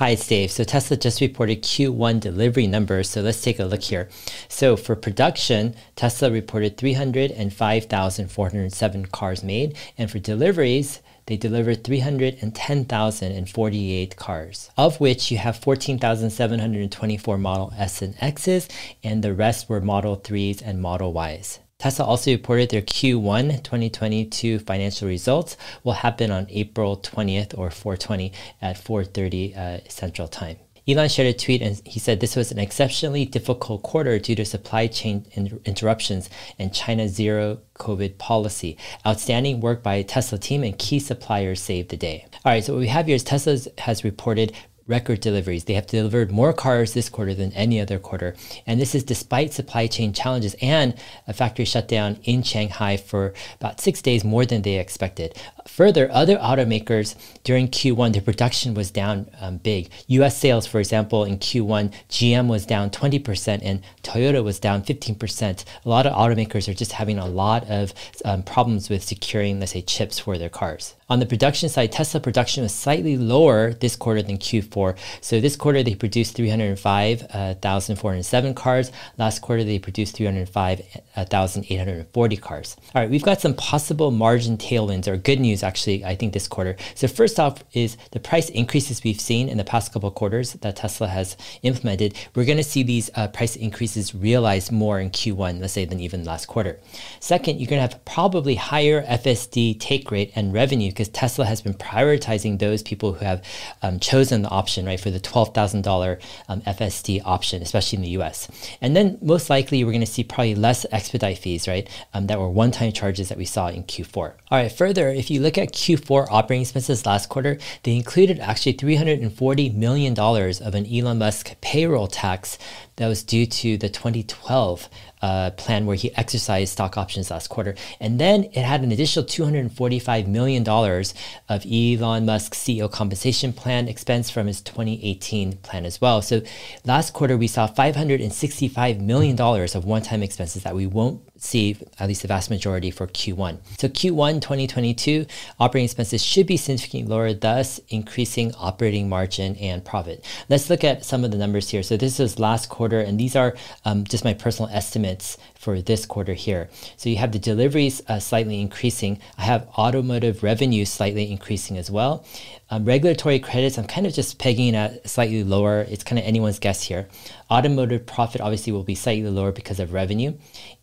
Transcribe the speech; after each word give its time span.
Hi, 0.00 0.08
it's 0.12 0.26
Dave. 0.26 0.50
So 0.50 0.64
Tesla 0.64 0.96
just 0.96 1.20
reported 1.20 1.62
Q1 1.62 2.20
delivery 2.20 2.66
numbers. 2.66 3.10
So 3.10 3.20
let's 3.20 3.42
take 3.42 3.58
a 3.58 3.66
look 3.66 3.82
here. 3.82 4.08
So 4.48 4.74
for 4.74 4.96
production, 4.96 5.74
Tesla 5.94 6.30
reported 6.30 6.78
305,407 6.78 9.06
cars 9.12 9.44
made. 9.44 9.76
And 9.98 10.10
for 10.10 10.18
deliveries, 10.18 11.02
they 11.26 11.36
delivered 11.36 11.84
310,048 11.84 14.16
cars, 14.16 14.70
of 14.78 15.00
which 15.00 15.30
you 15.30 15.36
have 15.36 15.58
14,724 15.58 17.36
Model 17.36 17.74
S 17.76 18.00
and 18.00 18.14
X's, 18.22 18.68
and 19.04 19.22
the 19.22 19.34
rest 19.34 19.68
were 19.68 19.82
Model 19.82 20.16
3s 20.16 20.62
and 20.64 20.80
Model 20.80 21.14
Ys. 21.22 21.58
Tesla 21.80 22.04
also 22.04 22.30
reported 22.30 22.68
their 22.68 22.82
Q1 22.82 23.62
2022 23.62 24.58
financial 24.58 25.08
results 25.08 25.56
will 25.82 25.94
happen 25.94 26.30
on 26.30 26.46
April 26.50 26.98
20th 26.98 27.56
or 27.56 27.70
420 27.70 28.32
at 28.60 28.76
4:30 28.76 29.56
uh, 29.56 29.88
Central 29.88 30.28
Time. 30.28 30.58
Elon 30.86 31.08
shared 31.08 31.28
a 31.28 31.32
tweet 31.32 31.62
and 31.62 31.80
he 31.86 31.98
said 31.98 32.20
this 32.20 32.36
was 32.36 32.50
an 32.50 32.58
exceptionally 32.58 33.24
difficult 33.24 33.82
quarter 33.82 34.18
due 34.18 34.34
to 34.34 34.44
supply 34.44 34.86
chain 34.88 35.24
in- 35.32 35.60
interruptions 35.64 36.28
and 36.58 36.74
China's 36.74 37.12
zero 37.14 37.60
COVID 37.78 38.18
policy. 38.18 38.76
Outstanding 39.06 39.60
work 39.60 39.82
by 39.82 40.02
Tesla 40.02 40.38
team 40.38 40.62
and 40.62 40.78
key 40.78 40.98
suppliers 40.98 41.60
saved 41.60 41.90
the 41.90 41.96
day. 41.96 42.26
All 42.44 42.52
right, 42.52 42.64
so 42.64 42.74
what 42.74 42.80
we 42.80 42.88
have 42.88 43.06
here 43.06 43.14
is 43.14 43.24
Tesla 43.24 43.56
has 43.78 44.04
reported 44.04 44.52
record 44.90 45.20
deliveries. 45.20 45.64
They 45.64 45.74
have 45.74 45.86
delivered 45.86 46.30
more 46.30 46.52
cars 46.52 46.92
this 46.92 47.08
quarter 47.08 47.32
than 47.32 47.52
any 47.52 47.80
other 47.80 47.98
quarter. 47.98 48.34
And 48.66 48.80
this 48.80 48.94
is 48.94 49.04
despite 49.04 49.52
supply 49.52 49.86
chain 49.86 50.12
challenges 50.12 50.56
and 50.60 50.94
a 51.26 51.32
factory 51.32 51.64
shutdown 51.64 52.18
in 52.24 52.42
Shanghai 52.42 52.96
for 52.96 53.32
about 53.58 53.80
six 53.80 54.02
days 54.02 54.24
more 54.24 54.44
than 54.44 54.62
they 54.62 54.78
expected. 54.78 55.38
Further, 55.66 56.10
other 56.12 56.36
automakers 56.36 57.14
during 57.44 57.68
Q1, 57.68 58.12
their 58.12 58.22
production 58.22 58.74
was 58.74 58.90
down 58.90 59.30
um, 59.40 59.58
big. 59.58 59.90
US 60.08 60.36
sales, 60.36 60.66
for 60.66 60.80
example, 60.80 61.24
in 61.24 61.38
Q1, 61.38 61.94
GM 62.08 62.48
was 62.48 62.66
down 62.66 62.90
20% 62.90 63.60
and 63.62 63.82
Toyota 64.02 64.42
was 64.42 64.58
down 64.58 64.82
15%. 64.82 65.64
A 65.84 65.88
lot 65.88 66.06
of 66.06 66.12
automakers 66.12 66.68
are 66.68 66.74
just 66.74 66.92
having 66.92 67.18
a 67.18 67.26
lot 67.26 67.68
of 67.70 67.94
um, 68.24 68.42
problems 68.42 68.90
with 68.90 69.04
securing, 69.04 69.60
let's 69.60 69.72
say, 69.72 69.82
chips 69.82 70.18
for 70.18 70.36
their 70.36 70.48
cars. 70.48 70.94
On 71.08 71.18
the 71.18 71.26
production 71.26 71.68
side, 71.68 71.90
Tesla 71.90 72.20
production 72.20 72.62
was 72.62 72.74
slightly 72.74 73.16
lower 73.16 73.72
this 73.72 73.96
quarter 73.96 74.22
than 74.22 74.38
Q4. 74.38 74.79
So 75.20 75.40
this 75.40 75.56
quarter 75.56 75.82
they 75.82 75.94
produced 75.94 76.36
305,407 76.36 78.50
uh, 78.50 78.54
cars. 78.54 78.92
Last 79.18 79.42
quarter 79.42 79.64
they 79.64 79.78
produced 79.78 80.16
305,840 80.16 82.36
cars. 82.36 82.76
All 82.94 83.02
right, 83.02 83.10
we've 83.10 83.22
got 83.22 83.40
some 83.40 83.54
possible 83.54 84.10
margin 84.10 84.56
tailwinds 84.56 85.06
or 85.06 85.16
good 85.16 85.40
news 85.40 85.62
actually, 85.62 86.04
I 86.04 86.14
think 86.14 86.32
this 86.32 86.48
quarter. 86.48 86.76
So 86.94 87.08
first 87.08 87.38
off 87.38 87.64
is 87.72 87.96
the 88.12 88.20
price 88.20 88.48
increases 88.50 89.02
we've 89.04 89.20
seen 89.20 89.48
in 89.48 89.58
the 89.58 89.64
past 89.64 89.92
couple 89.92 90.10
quarters 90.10 90.54
that 90.54 90.76
Tesla 90.76 91.08
has 91.08 91.36
implemented. 91.62 92.14
We're 92.34 92.44
going 92.44 92.58
to 92.58 92.64
see 92.64 92.82
these 92.82 93.10
uh, 93.14 93.28
price 93.28 93.56
increases 93.56 94.14
realized 94.14 94.72
more 94.72 95.00
in 95.00 95.10
Q1, 95.10 95.60
let's 95.60 95.72
say, 95.72 95.84
than 95.84 96.00
even 96.00 96.24
last 96.24 96.46
quarter. 96.46 96.78
Second, 97.20 97.58
you're 97.58 97.68
going 97.68 97.78
to 97.78 97.94
have 97.94 98.04
probably 98.04 98.54
higher 98.54 99.02
FSD 99.04 99.78
take 99.80 100.10
rate 100.10 100.32
and 100.34 100.52
revenue 100.52 100.90
because 100.90 101.08
Tesla 101.08 101.44
has 101.44 101.60
been 101.60 101.74
prioritizing 101.74 102.58
those 102.58 102.82
people 102.82 103.14
who 103.14 103.24
have 103.24 103.44
um, 103.82 103.98
chosen 103.98 104.42
the 104.42 104.48
option, 104.48 104.69
right, 104.78 105.00
for 105.00 105.10
the 105.10 105.20
$12,000 105.20 106.20
um, 106.48 106.60
FSD 106.62 107.22
option, 107.24 107.62
especially 107.62 107.96
in 107.96 108.02
the 108.02 108.22
US. 108.22 108.48
And 108.80 108.96
then 108.96 109.18
most 109.20 109.50
likely 109.50 109.84
we're 109.84 109.92
going 109.92 110.00
to 110.00 110.06
see 110.06 110.24
probably 110.24 110.54
less 110.54 110.86
expedite 110.92 111.38
fees, 111.38 111.68
right, 111.68 111.88
um, 112.14 112.26
that 112.26 112.38
were 112.38 112.48
one 112.48 112.70
time 112.70 112.92
charges 112.92 113.28
that 113.28 113.38
we 113.38 113.44
saw 113.44 113.68
in 113.68 113.84
Q4. 113.84 114.16
All 114.16 114.34
right, 114.50 114.70
further, 114.70 115.08
if 115.08 115.30
you 115.30 115.40
look 115.40 115.58
at 115.58 115.72
Q4 115.72 116.28
operating 116.30 116.62
expenses 116.62 117.06
last 117.06 117.28
quarter, 117.28 117.58
they 117.82 117.96
included 117.96 118.38
actually 118.40 118.74
$340 118.74 119.74
million 119.74 120.18
of 120.18 120.74
an 120.74 120.86
Elon 120.86 121.18
Musk 121.18 121.60
payroll 121.60 122.06
tax 122.06 122.58
that 122.96 123.08
was 123.08 123.22
due 123.22 123.46
to 123.46 123.78
the 123.78 123.88
2012 123.88 124.88
uh, 125.22 125.50
plan 125.52 125.86
where 125.86 125.96
he 125.96 126.14
exercised 126.16 126.72
stock 126.72 126.96
options 126.96 127.30
last 127.30 127.48
quarter. 127.48 127.74
And 127.98 128.18
then 128.20 128.44
it 128.44 128.62
had 128.62 128.82
an 128.82 128.92
additional 128.92 129.24
$245 129.24 130.26
million 130.26 130.68
of 130.68 131.66
Elon 131.66 132.26
Musk's 132.26 132.58
CEO 132.58 132.90
compensation 132.90 133.52
plan 133.54 133.88
expense 133.88 134.28
from 134.28 134.48
his 134.50 134.60
2018 134.60 135.58
plan 135.58 135.86
as 135.86 136.00
well. 136.00 136.20
So 136.22 136.42
last 136.84 137.12
quarter, 137.12 137.36
we 137.36 137.46
saw 137.46 137.66
$565 137.68 139.00
million 139.00 139.40
of 139.40 139.84
one 139.84 140.02
time 140.02 140.22
expenses 140.22 140.64
that 140.64 140.74
we 140.74 140.86
won't 140.86 141.22
see 141.40 141.76
at 141.98 142.06
least 142.06 142.22
the 142.22 142.28
vast 142.28 142.50
majority 142.50 142.90
for 142.90 143.06
Q1. 143.06 143.58
So 143.78 143.88
Q1 143.88 144.40
2022 144.42 145.26
operating 145.58 145.86
expenses 145.86 146.22
should 146.22 146.46
be 146.46 146.56
significantly 146.56 147.08
lower, 147.08 147.32
thus 147.32 147.80
increasing 147.88 148.54
operating 148.54 149.08
margin 149.08 149.56
and 149.56 149.84
profit. 149.84 150.24
Let's 150.48 150.70
look 150.70 150.84
at 150.84 151.04
some 151.04 151.24
of 151.24 151.30
the 151.30 151.38
numbers 151.38 151.70
here. 151.70 151.82
So 151.82 151.96
this 151.96 152.20
is 152.20 152.38
last 152.38 152.68
quarter, 152.68 153.00
and 153.00 153.18
these 153.18 153.34
are 153.34 153.56
um, 153.84 154.04
just 154.04 154.24
my 154.24 154.34
personal 154.34 154.70
estimates 154.70 155.38
for 155.58 155.80
this 155.80 156.06
quarter 156.06 156.34
here. 156.34 156.68
So 156.96 157.08
you 157.08 157.16
have 157.16 157.32
the 157.32 157.38
deliveries 157.38 158.02
uh, 158.08 158.20
slightly 158.20 158.60
increasing. 158.60 159.18
I 159.38 159.42
have 159.42 159.66
automotive 159.78 160.42
revenue 160.42 160.84
slightly 160.84 161.30
increasing 161.30 161.78
as 161.78 161.90
well. 161.90 162.24
Um, 162.70 162.84
regulatory 162.84 163.40
credits, 163.40 163.78
I'm 163.78 163.86
kind 163.86 164.06
of 164.06 164.14
just 164.14 164.38
pegging 164.38 164.76
at 164.76 165.08
slightly 165.08 165.42
lower. 165.42 165.86
It's 165.88 166.04
kind 166.04 166.18
of 166.18 166.24
anyone's 166.24 166.58
guess 166.58 166.82
here. 166.82 167.08
Automotive 167.50 168.06
profit 168.06 168.40
obviously 168.40 168.72
will 168.72 168.84
be 168.84 168.94
slightly 168.94 169.28
lower 169.28 169.50
because 169.50 169.80
of 169.80 169.92
revenue, 169.92 170.34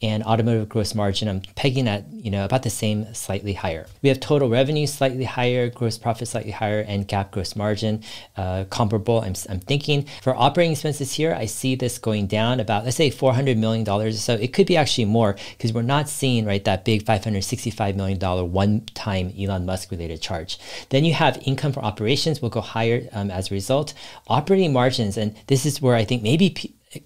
and 0.02 0.22
automotive 0.24 0.68
gross 0.68 0.94
margin 0.94 1.30
I'm 1.30 1.42
pegging 1.56 1.88
at 1.88 2.12
you 2.12 2.30
know 2.30 2.44
about 2.44 2.64
the 2.64 2.70
same, 2.70 3.14
slightly 3.14 3.54
higher. 3.54 3.88
We 4.02 4.10
have 4.10 4.20
total 4.20 4.50
revenue 4.50 4.86
slightly 4.86 5.24
higher, 5.24 5.70
gross 5.70 5.98
profit 5.98 6.28
slightly 6.28 6.52
higher, 6.52 6.82
and 6.82 7.08
GAAP 7.08 7.32
gross 7.32 7.56
margin 7.56 8.04
uh, 8.36 8.66
comparable. 8.70 9.22
I'm, 9.22 9.34
I'm 9.50 9.62
thinking 9.62 10.08
for 10.22 10.36
operating 10.36 10.74
expenses 10.74 11.14
here, 11.14 11.34
I 11.34 11.46
see 11.46 11.76
this 11.76 11.98
going 11.98 12.28
down 12.28 12.60
about 12.60 12.84
let's 12.84 12.98
say 12.98 13.10
400 13.12 13.58
million 13.58 13.86
dollars 13.86 14.16
or 14.16 14.20
so. 14.20 14.34
It 14.34 14.52
could 14.52 14.68
be 14.68 14.76
actually 14.76 15.06
more 15.06 15.38
because 15.58 15.72
we're 15.72 15.84
not 15.84 16.10
seeing 16.10 16.46
right 16.46 16.64
that 16.66 16.84
big 16.84 17.06
565 17.06 17.96
million 17.96 18.20
dollar 18.20 18.44
one-time 18.44 19.34
Elon 19.40 19.66
Musk 19.66 19.90
related 19.90 20.22
charge. 20.22 20.60
Then 20.90 21.06
you 21.06 21.14
have 21.14 21.42
income 21.46 21.72
for 21.72 21.80
operations 21.84 22.42
will 22.42 22.50
go 22.50 22.60
higher 22.60 23.08
um, 23.14 23.32
as 23.32 23.52
a 23.52 23.54
result. 23.54 23.94
Operating 24.28 24.74
margins, 24.74 25.16
and 25.16 25.34
this 25.48 25.66
is 25.66 25.82
where 25.82 25.96
I 25.96 26.04
think 26.04 26.24
maybe 26.24 26.50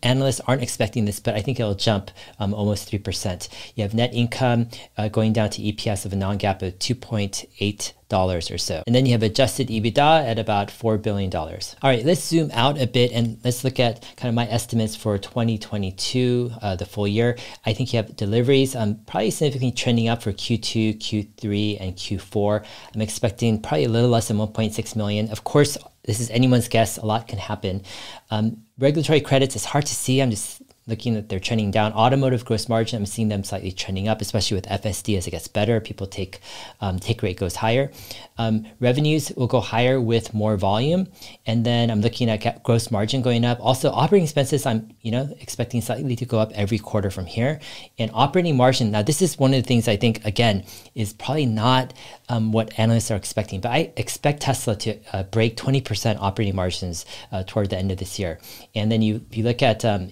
analysts 0.03 0.41
aren't 0.47 0.63
expecting 0.63 1.06
this, 1.06 1.19
but 1.19 1.35
I 1.35 1.41
think 1.41 1.59
it'll 1.59 1.75
jump 1.75 2.12
um, 2.40 2.53
almost 2.53 2.91
3%. 2.91 3.47
You 3.75 3.84
have 3.84 3.94
net 3.94 4.13
income 4.13 4.69
uh, 4.97 5.09
going 5.09 5.34
down 5.34 5.50
to 5.52 5.62
EPS 5.62 6.06
of 6.06 6.13
a 6.13 6.16
non 6.16 6.38
GAAP 6.38 6.62
of 6.62 6.79
2.8 6.79 7.94
dollars 8.12 8.52
or 8.52 8.59
so. 8.59 8.84
And 8.85 8.94
then 8.94 9.07
you 9.07 9.13
have 9.13 9.24
adjusted 9.24 9.69
EBITDA 9.69 10.25
at 10.25 10.38
about 10.38 10.68
$4 10.68 11.02
billion. 11.02 11.34
All 11.34 11.50
right, 11.81 12.06
let's 12.06 12.22
zoom 12.22 12.52
out 12.53 12.79
a 12.79 12.85
bit 12.85 13.12
and 13.13 13.40
let's 13.44 13.63
look 13.63 13.79
at 13.79 14.03
kind 14.18 14.28
of 14.28 14.35
my 14.35 14.47
estimates 14.50 14.96
for 14.96 15.18
2022, 15.18 16.52
uh, 16.62 16.75
the 16.75 16.85
full 16.85 17.08
year. 17.08 17.38
I 17.66 17.73
think 17.73 17.94
you 17.94 17.97
have 17.97 18.16
deliveries 18.16 18.75
um, 18.75 19.00
probably 19.08 19.31
significantly 19.31 19.72
trending 19.72 20.09
up 20.09 20.22
for 20.22 20.34
Q2, 20.34 20.97
Q3, 20.97 21.78
and 21.79 21.96
Q4. 21.96 22.66
I'm 22.94 23.02
expecting 23.02 23.62
probably 23.62 23.85
a 23.85 23.90
little 23.90 24.09
less 24.09 24.28
than 24.28 24.38
1.6 24.38 24.96
million. 24.96 25.29
Of 25.29 25.46
course, 25.46 25.78
this 26.03 26.19
is 26.19 26.29
anyone's 26.29 26.67
guess. 26.67 26.97
A 26.97 27.06
lot 27.06 27.28
can 27.28 27.39
happen. 27.39 27.84
Um, 28.29 28.63
regulatory 28.78 29.22
credits 29.22 29.56
is 29.56 29.66
hard 29.66 29.85
to 29.85 29.95
see. 29.95 30.22
I'm 30.22 30.31
just 30.31 30.62
looking 30.87 31.13
that 31.13 31.29
they're 31.29 31.39
trending 31.39 31.71
down. 31.71 31.93
Automotive 31.93 32.43
gross 32.43 32.67
margin, 32.67 32.99
I'm 32.99 33.05
seeing 33.05 33.29
them 33.29 33.43
slightly 33.43 33.71
trending 33.71 34.07
up, 34.07 34.21
especially 34.21 34.55
with 34.55 34.65
FSD 34.67 35.17
as 35.17 35.27
it 35.27 35.31
gets 35.31 35.47
better. 35.47 35.79
People 35.79 36.07
take 36.07 36.39
um, 36.79 36.99
take 36.99 37.21
rate 37.21 37.37
goes 37.37 37.55
higher. 37.57 37.91
Um, 38.37 38.65
revenues 38.79 39.31
will 39.35 39.47
go 39.47 39.59
higher 39.59 40.01
with 40.01 40.33
more 40.33 40.57
volume, 40.57 41.07
and 41.45 41.65
then 41.65 41.91
I'm 41.91 42.01
looking 42.01 42.29
at 42.29 42.63
gross 42.63 42.89
margin 42.89 43.21
going 43.21 43.45
up. 43.45 43.59
Also, 43.61 43.91
operating 43.91 44.23
expenses, 44.23 44.65
I'm 44.65 44.89
you 45.01 45.11
know 45.11 45.35
expecting 45.39 45.81
slightly 45.81 46.15
to 46.15 46.25
go 46.25 46.39
up 46.39 46.51
every 46.53 46.79
quarter 46.79 47.11
from 47.11 47.25
here. 47.25 47.59
And 47.99 48.09
operating 48.13 48.57
margin, 48.57 48.91
now 48.91 49.03
this 49.03 49.21
is 49.21 49.37
one 49.37 49.53
of 49.53 49.61
the 49.61 49.67
things 49.67 49.87
I 49.87 49.97
think 49.97 50.25
again 50.25 50.63
is 50.95 51.13
probably 51.13 51.45
not 51.45 51.93
um, 52.29 52.51
what 52.51 52.77
analysts 52.79 53.11
are 53.11 53.16
expecting, 53.16 53.61
but 53.61 53.72
I 53.72 53.91
expect 53.97 54.41
Tesla 54.41 54.75
to 54.77 54.97
uh, 55.13 55.23
break 55.23 55.57
20% 55.57 56.17
operating 56.19 56.55
margins 56.55 57.05
uh, 57.31 57.43
toward 57.45 57.69
the 57.69 57.77
end 57.77 57.91
of 57.91 57.97
this 57.97 58.17
year. 58.17 58.39
And 58.73 58.91
then 58.91 59.01
you 59.01 59.25
you 59.31 59.43
look 59.43 59.61
at 59.61 59.85
um, 59.85 60.11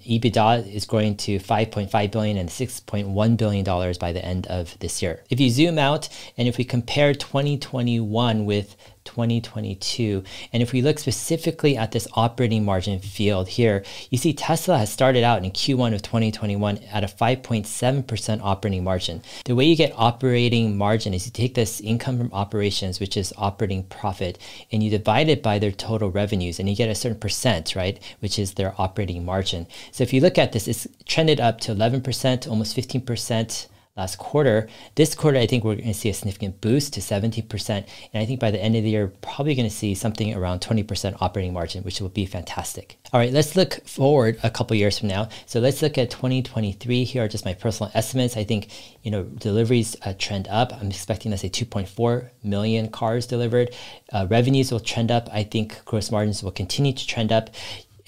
Is 0.67 0.85
growing 0.85 1.15
to 1.17 1.39
5.5 1.39 2.11
billion 2.11 2.37
and 2.37 2.49
6.1 2.49 3.37
billion 3.37 3.63
dollars 3.63 3.97
by 3.97 4.11
the 4.11 4.23
end 4.23 4.47
of 4.47 4.77
this 4.79 5.01
year. 5.01 5.23
If 5.29 5.39
you 5.39 5.49
zoom 5.49 5.77
out 5.77 6.09
and 6.37 6.47
if 6.47 6.57
we 6.57 6.63
compare 6.63 7.13
2021 7.13 8.45
with 8.45 8.75
2022. 9.05 10.23
And 10.53 10.63
if 10.63 10.73
we 10.73 10.81
look 10.81 10.99
specifically 10.99 11.77
at 11.77 11.91
this 11.91 12.07
operating 12.13 12.65
margin 12.65 12.99
field 12.99 13.47
here, 13.49 13.83
you 14.09 14.17
see 14.17 14.33
Tesla 14.33 14.77
has 14.77 14.91
started 14.91 15.23
out 15.23 15.43
in 15.43 15.51
Q1 15.51 15.93
of 15.93 16.01
2021 16.01 16.77
at 16.91 17.03
a 17.03 17.07
5.7% 17.07 18.41
operating 18.41 18.83
margin. 18.83 19.21
The 19.45 19.55
way 19.55 19.65
you 19.65 19.75
get 19.75 19.93
operating 19.95 20.77
margin 20.77 21.13
is 21.13 21.25
you 21.25 21.31
take 21.31 21.55
this 21.55 21.81
income 21.81 22.17
from 22.17 22.33
operations, 22.33 22.99
which 22.99 23.17
is 23.17 23.33
operating 23.37 23.83
profit, 23.83 24.37
and 24.71 24.83
you 24.83 24.89
divide 24.89 25.29
it 25.29 25.41
by 25.41 25.59
their 25.59 25.71
total 25.71 26.11
revenues, 26.11 26.59
and 26.59 26.69
you 26.69 26.75
get 26.75 26.89
a 26.89 26.95
certain 26.95 27.19
percent, 27.19 27.75
right, 27.75 27.99
which 28.19 28.37
is 28.37 28.53
their 28.53 28.73
operating 28.77 29.25
margin. 29.25 29.67
So 29.91 30.03
if 30.03 30.13
you 30.13 30.21
look 30.21 30.37
at 30.37 30.51
this, 30.51 30.67
it's 30.67 30.87
trended 31.05 31.39
up 31.39 31.59
to 31.61 31.73
11%, 31.73 32.47
almost 32.47 32.75
15% 32.75 33.67
last 33.99 34.17
quarter. 34.17 34.67
This 34.95 35.13
quarter, 35.13 35.37
I 35.37 35.45
think 35.45 35.63
we're 35.63 35.75
going 35.75 35.87
to 35.87 35.93
see 35.93 36.09
a 36.09 36.13
significant 36.13 36.61
boost 36.61 36.93
to 36.93 37.01
17%. 37.01 37.69
And 37.69 37.85
I 38.13 38.25
think 38.25 38.39
by 38.39 38.49
the 38.49 38.61
end 38.61 38.75
of 38.75 38.83
the 38.83 38.89
year, 38.89 39.11
probably 39.21 39.55
going 39.55 39.69
to 39.69 39.75
see 39.75 39.93
something 39.93 40.33
around 40.33 40.61
20% 40.61 41.17
operating 41.21 41.53
margin, 41.53 41.83
which 41.83 41.99
will 41.99 42.09
be 42.09 42.25
fantastic. 42.25 42.97
All 43.11 43.19
right, 43.19 43.33
let's 43.33 43.55
look 43.55 43.85
forward 43.85 44.39
a 44.41 44.49
couple 44.49 44.75
years 44.77 44.97
from 44.97 45.09
now. 45.09 45.27
So 45.45 45.59
let's 45.59 45.81
look 45.81 45.97
at 45.97 46.09
2023. 46.09 47.03
Here 47.03 47.23
are 47.23 47.27
just 47.27 47.45
my 47.45 47.53
personal 47.53 47.91
estimates. 47.93 48.37
I 48.37 48.45
think, 48.45 48.69
you 49.03 49.11
know, 49.11 49.23
deliveries 49.23 49.95
uh, 50.05 50.13
trend 50.17 50.47
up. 50.47 50.73
I'm 50.79 50.87
expecting, 50.87 51.31
let's 51.31 51.41
say, 51.41 51.49
2.4 51.49 52.29
million 52.43 52.89
cars 52.89 53.27
delivered. 53.27 53.75
Uh, 54.13 54.27
revenues 54.29 54.71
will 54.71 54.79
trend 54.79 55.11
up. 55.11 55.27
I 55.31 55.43
think 55.43 55.83
gross 55.85 56.09
margins 56.09 56.41
will 56.41 56.51
continue 56.51 56.93
to 56.93 57.05
trend 57.05 57.31
up. 57.31 57.49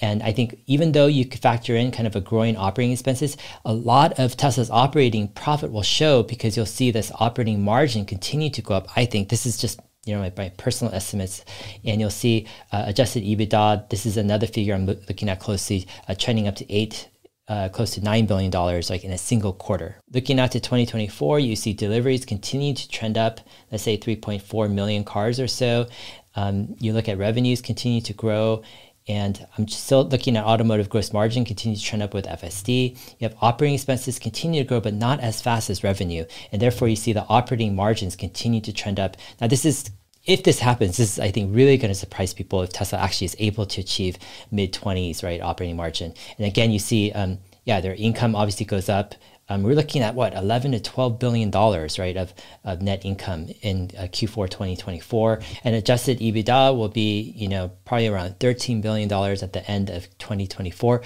And 0.02 0.20
I 0.24 0.32
think 0.32 0.58
even 0.66 0.92
though 0.92 1.06
you 1.06 1.24
factor 1.24 1.76
in 1.76 1.92
kind 1.92 2.08
of 2.08 2.16
a 2.16 2.20
growing 2.20 2.56
operating 2.56 2.92
expenses, 2.92 3.36
a 3.64 3.72
lot 3.72 4.18
of 4.18 4.36
Tesla's 4.36 4.68
operating 4.68 5.28
profit 5.28 5.70
will 5.70 5.84
show 5.84 6.24
because 6.24 6.56
you'll 6.56 6.66
see 6.66 6.90
this 6.90 7.12
operating 7.20 7.62
margin 7.62 8.04
continue 8.04 8.50
to 8.50 8.60
go 8.60 8.74
up. 8.74 8.88
I 8.96 9.06
think 9.06 9.28
this 9.28 9.46
is 9.46 9.56
just 9.56 9.80
you 10.04 10.12
know 10.12 10.20
my, 10.20 10.32
my 10.36 10.48
personal 10.58 10.92
estimates, 10.92 11.44
and 11.84 12.00
you'll 12.00 12.10
see 12.10 12.48
uh, 12.72 12.82
adjusted 12.86 13.22
EBITDA. 13.22 13.88
This 13.90 14.04
is 14.04 14.16
another 14.16 14.48
figure 14.48 14.74
I'm 14.74 14.86
lo- 14.86 14.98
looking 15.08 15.28
at 15.28 15.38
closely, 15.38 15.86
uh, 16.08 16.16
trending 16.18 16.48
up 16.48 16.56
to 16.56 16.70
eight. 16.70 17.08
Uh, 17.48 17.68
close 17.68 17.90
to 17.90 18.00
$9 18.00 18.26
billion 18.28 18.50
like 18.52 19.04
in 19.04 19.10
a 19.10 19.18
single 19.18 19.52
quarter. 19.52 19.96
Looking 20.14 20.38
out 20.38 20.52
to 20.52 20.60
2024, 20.60 21.40
you 21.40 21.56
see 21.56 21.74
deliveries 21.74 22.24
continue 22.24 22.72
to 22.72 22.88
trend 22.88 23.18
up, 23.18 23.40
let's 23.70 23.82
say 23.82 23.98
3.4 23.98 24.72
million 24.72 25.02
cars 25.02 25.40
or 25.40 25.48
so. 25.48 25.88
Um, 26.36 26.76
you 26.78 26.92
look 26.92 27.08
at 27.08 27.18
revenues 27.18 27.60
continue 27.60 28.00
to 28.02 28.14
grow 28.14 28.62
and 29.08 29.46
I'm 29.58 29.66
still 29.68 30.04
looking 30.04 30.36
at 30.36 30.44
automotive 30.44 30.88
gross 30.88 31.12
margin 31.12 31.44
continue 31.44 31.76
to 31.76 31.82
trend 31.82 32.02
up 32.02 32.14
with 32.14 32.26
FSD. 32.26 32.96
You 33.18 33.28
have 33.28 33.36
operating 33.40 33.74
expenses 33.74 34.18
continue 34.18 34.62
to 34.62 34.68
grow, 34.68 34.80
but 34.80 34.94
not 34.94 35.20
as 35.20 35.42
fast 35.42 35.70
as 35.70 35.82
revenue. 35.82 36.24
And 36.52 36.62
therefore, 36.62 36.88
you 36.88 36.96
see 36.96 37.12
the 37.12 37.26
operating 37.26 37.74
margins 37.74 38.16
continue 38.16 38.60
to 38.60 38.72
trend 38.72 39.00
up. 39.00 39.16
Now, 39.40 39.48
this 39.48 39.64
is 39.64 39.90
if 40.24 40.44
this 40.44 40.60
happens, 40.60 40.98
this 40.98 41.14
is, 41.14 41.18
I 41.18 41.32
think, 41.32 41.54
really 41.54 41.76
going 41.76 41.90
to 41.90 41.98
surprise 41.98 42.32
people 42.32 42.62
if 42.62 42.72
Tesla 42.72 43.00
actually 43.00 43.24
is 43.24 43.36
able 43.40 43.66
to 43.66 43.80
achieve 43.80 44.18
mid 44.52 44.72
20s, 44.72 45.24
right, 45.24 45.40
operating 45.40 45.76
margin. 45.76 46.14
And 46.38 46.46
again, 46.46 46.70
you 46.70 46.78
see, 46.78 47.10
um, 47.12 47.38
yeah, 47.64 47.80
their 47.80 47.94
income 47.94 48.36
obviously 48.36 48.66
goes 48.66 48.88
up 48.88 49.14
um, 49.48 49.62
we're 49.62 49.74
looking 49.74 50.02
at 50.02 50.14
what 50.14 50.34
11 50.34 50.72
to 50.72 50.80
12 50.80 51.18
billion 51.18 51.50
dollars 51.50 51.98
right 51.98 52.16
of, 52.16 52.32
of 52.64 52.82
net 52.82 53.04
income 53.04 53.48
in 53.62 53.90
uh, 53.98 54.02
q4 54.02 54.48
2024 54.48 55.40
and 55.64 55.74
adjusted 55.74 56.18
ebitda 56.20 56.76
will 56.76 56.88
be 56.88 57.32
you 57.36 57.48
know 57.48 57.70
probably 57.84 58.08
around 58.08 58.38
13 58.40 58.80
billion 58.80 59.08
dollars 59.08 59.42
at 59.42 59.52
the 59.52 59.68
end 59.70 59.90
of 59.90 60.08
2024 60.18 60.96
of 60.96 61.02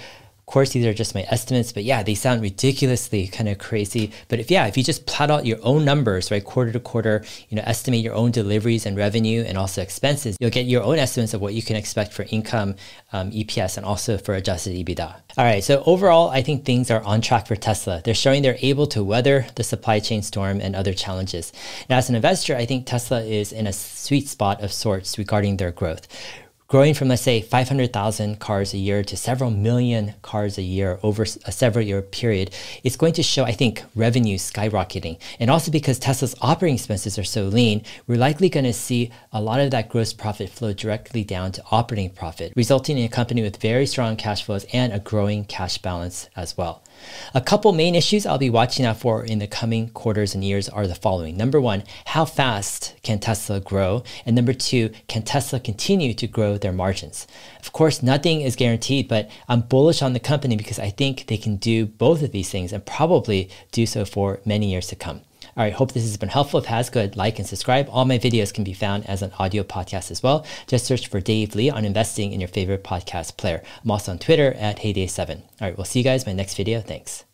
course, 0.47 0.71
these 0.71 0.85
are 0.85 0.93
just 0.93 1.13
my 1.13 1.25
estimates, 1.29 1.73
but 1.73 1.83
yeah, 1.83 2.01
they 2.01 2.15
sound 2.15 2.41
ridiculously 2.41 3.27
kind 3.27 3.49
of 3.49 3.57
crazy. 3.57 4.11
But 4.29 4.39
if 4.39 4.49
yeah, 4.49 4.65
if 4.65 4.77
you 4.77 4.83
just 4.83 5.05
plot 5.05 5.29
out 5.29 5.45
your 5.45 5.59
own 5.61 5.83
numbers, 5.83 6.31
right, 6.31 6.43
quarter 6.43 6.71
to 6.71 6.79
quarter, 6.79 7.25
you 7.49 7.57
know, 7.57 7.63
estimate 7.65 8.01
your 8.01 8.15
own 8.15 8.31
deliveries 8.31 8.85
and 8.85 8.95
revenue 8.95 9.43
and 9.45 9.57
also 9.57 9.81
expenses, 9.81 10.37
you'll 10.39 10.49
get 10.49 10.65
your 10.65 10.83
own 10.83 10.99
estimates 10.99 11.33
of 11.33 11.41
what 11.41 11.53
you 11.53 11.61
can 11.61 11.75
expect 11.75 12.13
for 12.13 12.25
income, 12.29 12.75
um, 13.11 13.29
EPS, 13.31 13.75
and 13.75 13.85
also 13.85 14.17
for 14.17 14.35
adjusted 14.35 14.73
EBITDA. 14.73 15.15
All 15.37 15.45
right, 15.45 15.61
so 15.61 15.83
overall, 15.85 16.29
I 16.29 16.41
think 16.41 16.63
things 16.63 16.89
are 16.89 17.03
on 17.03 17.19
track 17.19 17.45
for 17.45 17.57
Tesla. 17.57 18.01
They're 18.03 18.13
showing 18.13 18.41
they're 18.41 18.57
able 18.61 18.87
to 18.87 19.03
weather 19.03 19.47
the 19.55 19.63
supply 19.65 19.99
chain 19.99 20.21
storm 20.21 20.61
and 20.61 20.77
other 20.77 20.93
challenges. 20.93 21.51
Now, 21.89 21.97
as 21.97 22.07
an 22.07 22.15
investor, 22.15 22.55
I 22.55 22.65
think 22.65 22.85
Tesla 22.85 23.21
is 23.21 23.51
in 23.51 23.67
a 23.67 23.73
sweet 23.73 24.29
spot 24.29 24.63
of 24.63 24.71
sorts 24.71 25.17
regarding 25.17 25.57
their 25.57 25.71
growth 25.71 26.07
growing 26.67 26.93
from 26.93 27.07
let's 27.07 27.21
say 27.21 27.39
500,000 27.39 28.39
cars 28.39 28.73
a 28.73 28.77
year 28.77 29.01
to 29.01 29.15
several 29.15 29.49
million 29.49 30.13
cars 30.21 30.57
a 30.57 30.61
year 30.61 30.99
over 31.01 31.23
a 31.23 31.51
several 31.51 31.85
year 31.85 32.01
period, 32.01 32.53
it's 32.83 32.97
going 32.97 33.13
to 33.13 33.23
show, 33.23 33.45
I 33.45 33.53
think, 33.53 33.83
revenue 33.95 34.37
skyrocketing. 34.37 35.17
And 35.39 35.49
also 35.49 35.71
because 35.71 35.97
Tesla's 35.97 36.35
operating 36.41 36.75
expenses 36.75 37.17
are 37.17 37.23
so 37.23 37.43
lean, 37.45 37.83
we're 38.05 38.17
likely 38.17 38.49
going 38.49 38.65
to 38.65 38.73
see 38.73 39.11
a 39.31 39.41
lot 39.41 39.61
of 39.61 39.71
that 39.71 39.87
gross 39.87 40.11
profit 40.11 40.49
flow 40.49 40.73
directly 40.73 41.23
down 41.23 41.53
to 41.53 41.63
operating 41.71 42.09
profit, 42.09 42.51
resulting 42.57 42.97
in 42.97 43.05
a 43.05 43.09
company 43.09 43.41
with 43.41 43.61
very 43.61 43.85
strong 43.85 44.17
cash 44.17 44.43
flows 44.43 44.65
and 44.73 44.91
a 44.91 44.99
growing 44.99 45.45
cash 45.45 45.77
balance 45.77 46.27
as 46.35 46.57
well. 46.57 46.83
A 47.33 47.41
couple 47.41 47.71
main 47.73 47.95
issues 47.95 48.25
I'll 48.25 48.37
be 48.37 48.49
watching 48.49 48.85
out 48.85 48.97
for 48.97 49.23
in 49.23 49.39
the 49.39 49.47
coming 49.47 49.89
quarters 49.89 50.33
and 50.33 50.43
years 50.43 50.69
are 50.69 50.87
the 50.87 50.95
following. 50.95 51.37
Number 51.37 51.59
one, 51.59 51.83
how 52.05 52.25
fast 52.25 52.95
can 53.03 53.19
Tesla 53.19 53.59
grow? 53.59 54.03
And 54.25 54.35
number 54.35 54.53
two, 54.53 54.91
can 55.07 55.23
Tesla 55.23 55.59
continue 55.59 56.13
to 56.13 56.27
grow 56.27 56.57
their 56.57 56.71
margins? 56.71 57.27
Of 57.59 57.73
course, 57.73 58.01
nothing 58.01 58.41
is 58.41 58.55
guaranteed, 58.55 59.07
but 59.07 59.29
I'm 59.47 59.61
bullish 59.61 60.01
on 60.01 60.13
the 60.13 60.19
company 60.19 60.55
because 60.55 60.79
I 60.79 60.89
think 60.89 61.27
they 61.27 61.37
can 61.37 61.57
do 61.57 61.85
both 61.85 62.23
of 62.23 62.31
these 62.31 62.49
things 62.49 62.71
and 62.73 62.85
probably 62.85 63.49
do 63.71 63.85
so 63.85 64.05
for 64.05 64.39
many 64.45 64.71
years 64.71 64.87
to 64.87 64.95
come. 64.95 65.21
All 65.57 65.63
right, 65.63 65.73
hope 65.73 65.91
this 65.91 66.03
has 66.03 66.17
been 66.17 66.29
helpful. 66.29 66.59
If 66.59 66.65
it 66.65 66.69
has, 66.69 66.91
good, 66.91 67.17
like 67.17 67.39
and 67.39 67.47
subscribe. 67.47 67.89
All 67.89 68.05
my 68.05 68.19
videos 68.19 68.53
can 68.53 68.63
be 68.63 68.73
found 68.73 69.09
as 69.09 69.23
an 69.23 69.31
audio 69.39 69.63
podcast 69.63 70.11
as 70.11 70.21
well. 70.21 70.45
Just 70.67 70.85
search 70.85 71.07
for 71.07 71.19
Dave 71.19 71.55
Lee 71.55 71.71
on 71.71 71.83
investing 71.83 72.31
in 72.31 72.39
your 72.39 72.47
favorite 72.47 72.83
podcast 72.83 73.37
player. 73.37 73.63
I'm 73.83 73.89
also 73.89 74.11
on 74.11 74.19
Twitter 74.19 74.53
at 74.53 74.77
heydave7. 74.77 75.37
All 75.37 75.41
right, 75.61 75.75
we'll 75.75 75.85
see 75.85 75.99
you 75.99 76.03
guys 76.03 76.25
in 76.25 76.29
my 76.29 76.35
next 76.35 76.53
video. 76.55 76.79
Thanks. 76.79 77.25